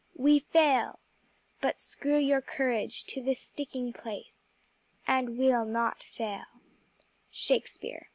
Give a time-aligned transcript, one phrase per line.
[0.14, 0.98] _We fail!
[1.60, 4.38] But screw your courage to the sticking place,
[5.06, 6.46] And we'll not fail."
[7.30, 8.06] _Shakespeare.